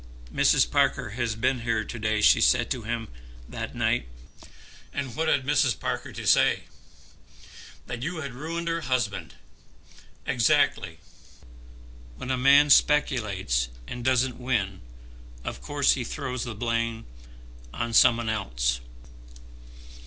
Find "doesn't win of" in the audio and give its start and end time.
14.03-15.61